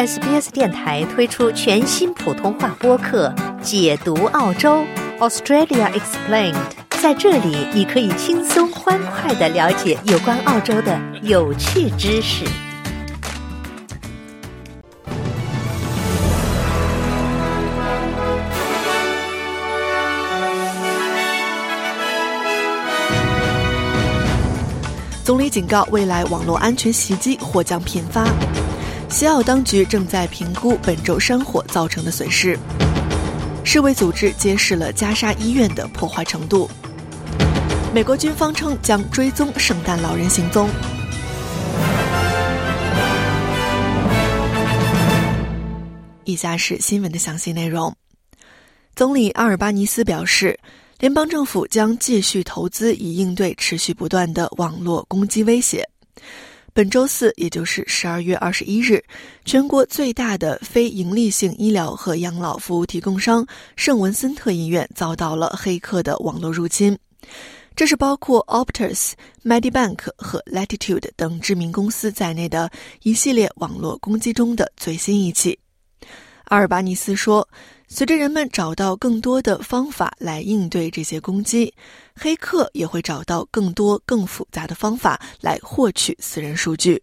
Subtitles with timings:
[0.00, 3.28] SBS 电台推出全新普通话播客
[3.60, 4.82] 《解读澳洲
[5.18, 6.54] Australia Explained》。
[7.02, 12.46] 在这里，你可以轻松欢快的了解有关澳洲的有趣知识。
[25.22, 28.24] 总理警告，未来网络安全袭击或将频发。
[29.10, 32.56] 西澳当局正在评估本周山火造成的损失。
[33.64, 36.70] 世卫组织揭示了加沙医院的破坏程度。
[37.92, 40.70] 美国军方称将追踪圣诞老人行踪。
[46.24, 47.92] 以下是新闻的详细内容。
[48.94, 50.56] 总理阿尔巴尼斯表示，
[51.00, 55.84] 联邦政府将继续投资以应对持续不断的网络攻击威胁。
[56.72, 59.02] 本周四，也就是十二月二十一日，
[59.44, 66.96] 全国最大的非营利性医疗和养老服务提供商圣文森特医院遭到了黑客的网络入侵。
[67.74, 69.12] 这是包括 Optus、
[69.42, 72.70] Medibank 和 Latitude 等知名公司在内的
[73.02, 75.58] 一系列网络攻击中的最新一起。
[76.50, 77.48] 阿尔巴尼斯说。
[77.92, 81.74] 随着人们找到更多的方法来应对这些攻击，
[82.14, 87.02] 黑客也会找到更多更复杂的方法来获取私人数据。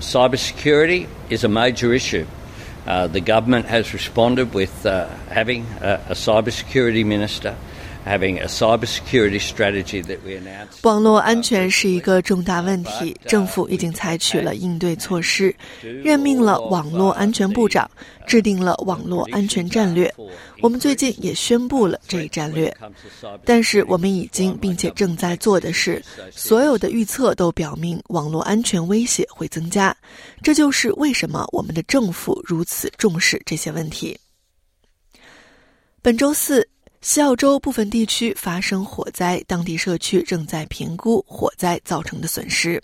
[0.00, 2.26] Cybersecurity is a major issue.
[2.86, 7.54] Uh, the government has responded with uh, having a, a cybersecurity minister.
[10.82, 17.88] 网络安全是一个重大问题，政府已经采取了应对措施，任命了网络安全部长，
[18.26, 20.12] 制定了网络安全战略。
[20.62, 22.74] 我们最近也宣布了这一战略。
[23.44, 29.94] 但是我们已经并且正在做的是，所有的预测都表明网络安全威胁会增加。
[30.42, 34.18] 这就是为什么我们的政府如此重视这些问题。
[36.00, 36.66] 本周四。
[37.02, 42.82] 西澳洲部分地区发生火灾，当地社区正在评估火灾造成的损失。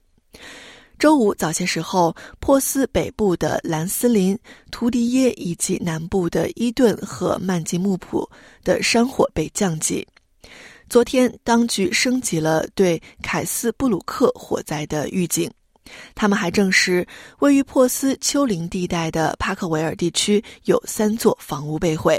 [0.99, 4.39] 周五早些时候，珀斯北部的兰斯林、
[4.71, 8.27] 图迪耶以及南部的伊顿和曼吉穆普
[8.65, 10.07] 的山火被降级。
[10.89, 15.51] 昨天，当局升级了对凯斯布鲁克火灾的预警。
[16.15, 17.07] 他们还证实，
[17.41, 22.19] 位于珀斯丘陵地带的帕克维尔地区有三座房屋被毁。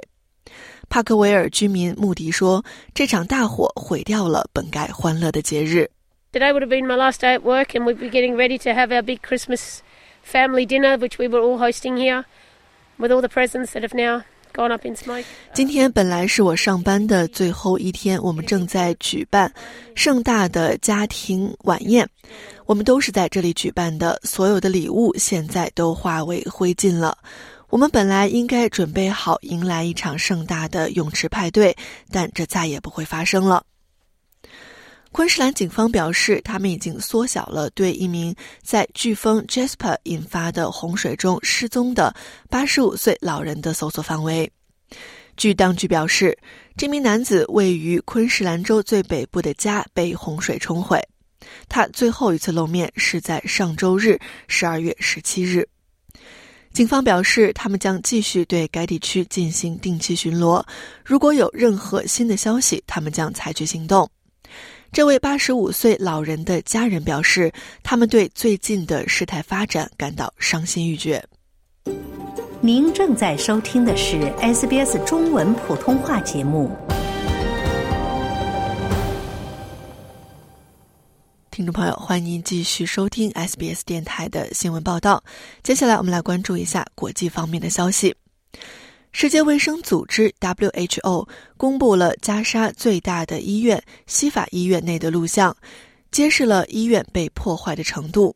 [0.90, 5.90] 帕克维尔居民穆迪说：“这场大火毁掉了本该欢乐的节日。”
[6.34, 8.70] Today would have been my last day at work, and we'd be getting ready to
[8.72, 9.80] have our big Christmas
[10.24, 12.26] family dinner, which we were all hosting here,
[12.98, 14.24] with all the presents that have now.
[15.54, 19.54] 今天本来是我上班的最后一天，我们正在举办
[19.94, 22.10] 盛大的家庭晚宴，
[22.66, 24.20] 我们都是在这里举办的。
[24.24, 27.16] 所有的礼物现在都化为灰烬了。
[27.70, 31.76] 我们本来应该准备好迎来一场盛大的泳池派对，
[32.10, 33.66] 但这再也不会发生了。
[35.12, 38.34] 昆士兰警方表示，他们已经缩小了对一名
[38.64, 42.16] 在飓风 Jasper 引发的洪水中失踪的
[42.50, 44.50] 85岁老人的搜索范围。
[45.36, 46.38] 据当局表示，
[46.78, 51.02] 这名男子位于昆士兰州最北部的家被洪水冲毁。
[51.68, 54.18] 他最后一次露面是在上周日
[54.48, 55.68] ，12月17日。
[56.78, 60.64] 警方表示，他们将继续对该地区进行定期巡逻。
[61.04, 64.08] 如果有任何新的消息，他们将采取行动。
[64.92, 67.52] 这位八十五岁老人的家人表示，
[67.82, 71.26] 他们对最近的事态发展感到伤心欲绝。
[72.62, 76.70] 您正在收听的是 SBS 中文普通话节目。
[81.58, 85.24] 听众朋友，欢迎您继续收听 SBS 电台的新闻报道。
[85.64, 88.16] 接下来，我们来关注一下国际方面的消息。
[89.12, 95.58] 世界卫生组织 （WHO） 公布了加沙最大的医院西法医院内的录像，
[96.12, 98.36] 揭示了医院被破坏的程度。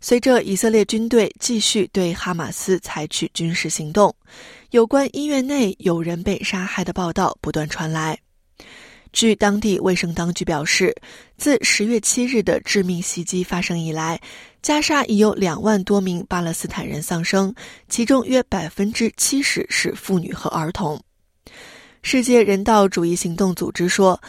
[0.00, 4.14] 随着以色列军队继续对哈马斯采取军事行动，
[4.70, 8.16] 有关医院内有人被杀害的报道不断传来。
[9.12, 10.94] 据当地卫生当局表示，
[11.36, 14.20] 自十月七日的致命袭击发生以来，
[14.62, 17.54] 加沙已有两万多名巴勒斯坦人丧生，
[17.88, 21.00] 其中约百分之七十是妇女和儿童。
[22.02, 24.20] 世界人道主义行动组织说，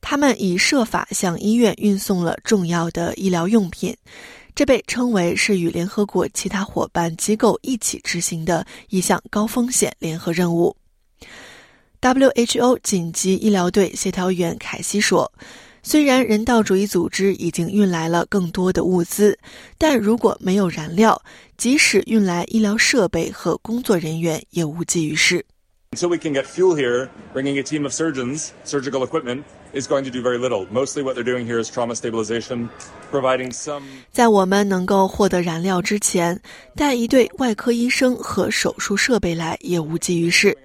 [0.00, 3.94] 他们已设法向医院运送了重要的医疗用品，
[4.54, 10.74] 这被称为是与联合国其他伙伴机构一起执行的一项高风险联合任务。
[12.00, 15.32] WHO 紧急医疗队协调员凯西说
[15.82, 19.36] ：“虽然人道主义组织已经运来了更多的物资，
[19.76, 21.20] 但如果没有燃料，
[21.56, 25.44] 即使运来医疗设备和工作人员也无济于事。
[25.90, 29.42] Until we can get fuel here, bringing a team of surgeons, surgical equipment
[29.72, 30.66] is going to do very little.
[30.70, 32.68] Mostly what they're doing here is trauma stabilization,
[33.10, 33.82] providing some.
[34.12, 36.40] 在我们能够获得燃料之前，
[36.76, 40.56] 带一队外科医生和手术设备来也无济于事。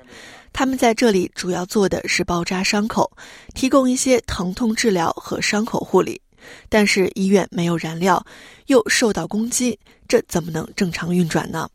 [0.54, 3.12] 他们在这里主要做的是包扎伤口，
[3.54, 6.22] 提供一些疼痛治疗和伤口护理。
[6.70, 8.26] 但是医院没有燃料，
[8.68, 11.70] 又受到攻击，这怎么能正常运转呢？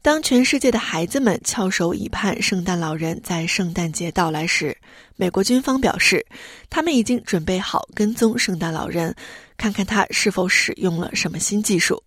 [0.00, 4.78] 当全世界的孩子们翘首以盼圣诞老人在圣诞节到来时，
[5.16, 6.24] 美国军方表示，
[6.70, 9.14] 他们已经准备好跟踪圣诞老人，
[9.56, 12.02] 看看他是否使用了什么新技术。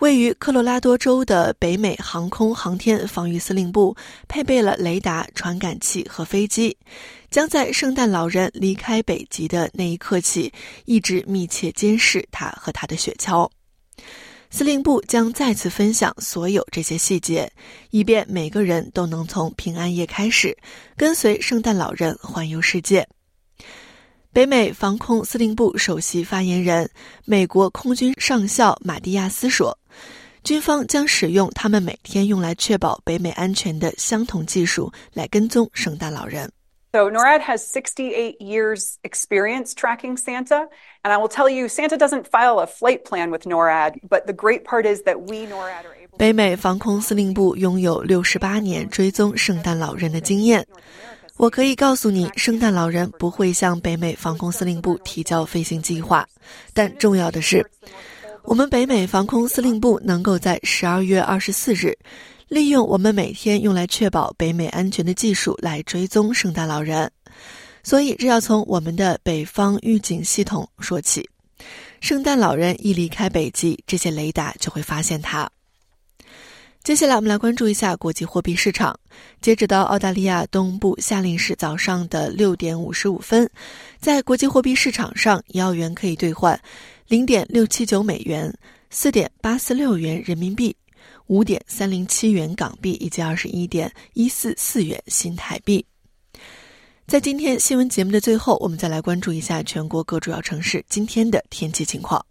[0.00, 3.96] 位于科罗拉多州的北美航空航天防御司令部
[4.28, 6.76] 配备了雷达、传感器和飞机，
[7.30, 10.52] 将在圣诞老人离开北极的那一刻起，
[10.84, 13.50] 一直密切监视他和他的雪橇。
[14.50, 17.50] 司令部将再次分享所有这些细节，
[17.90, 20.56] 以便每个人都能从平安夜开始，
[20.96, 23.06] 跟随圣诞老人环游世界。
[24.38, 26.88] 北美防空司令部首席发言人、
[27.24, 29.76] 美国空军上校马蒂亚斯说。
[30.44, 36.48] 军方将使用他们每天用来确保北美安全的相同技术来跟踪圣诞老人。
[36.92, 40.68] So NORAD has 68 years experience tracking Santa,
[41.02, 44.32] and I will tell you, Santa doesn't file a flight plan with NORAD, but the
[44.32, 46.16] great part is that we NORAD are able.
[46.16, 50.64] 北美防空司令部拥有六十八年追踪圣诞老人的经验。
[51.38, 56.28] 我可以告诉你，圣诞老人不会向北美防空司令部提交飞行计划，
[56.74, 57.64] 但重要的是。
[58.42, 61.96] 我们北美防空司令部能够在十二月二十四日，
[62.48, 67.08] 利用我们每天用来确保北美安全的技术来追踪圣诞老人。
[67.84, 71.28] 所以，这要从我们的北方预警系统说起。
[72.00, 75.48] 圣诞老人一离开北极，这些雷达就会发现他。
[76.88, 78.98] 接下来，我们来关注一下国际货币市场。
[79.42, 83.46] 截止到澳大利亚东部夏令时早上的六点五十五分，
[84.00, 86.58] 在国际货币市场上，一澳元可以兑换。
[87.06, 88.50] 零点六七九美元，
[88.88, 90.74] 四点八四六元人民币，
[91.26, 95.84] 五点三零七元港币，以及二十一点一四四元新台币。
[97.06, 102.24] 在今天新闻节目的最后，我们再来关注一下全国各主要城市今天的天气情况。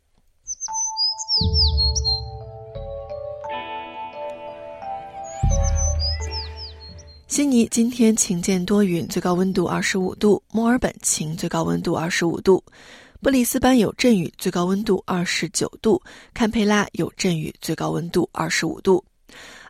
[7.28, 12.64] 悉尼今天晴间多云，最高温度二十五度；墨尔本晴，最高温度二十五度。
[13.22, 16.02] 布里斯班有阵雨，最高温度二十九度；
[16.34, 19.04] 堪培拉有阵雨，最高温度二十五度；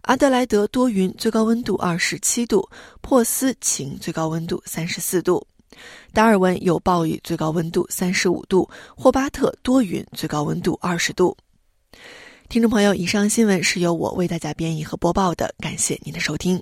[0.03, 2.61] 阿德莱德多云，最高温度二十七度；
[3.01, 5.43] 珀斯晴，最高温度三十四度；
[6.13, 11.35] 达尔文有暴雨，最高温度三十五度；霍巴特多云，最高温度二十度。
[12.49, 16.61] 听众朋友，以上新闻是由我为大家编译和播报的，感谢您的收听。